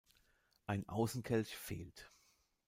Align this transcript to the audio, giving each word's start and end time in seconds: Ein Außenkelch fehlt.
Ein 0.65 0.89
Außenkelch 0.89 1.55
fehlt. 1.55 2.09